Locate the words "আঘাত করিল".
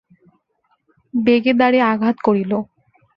1.91-2.51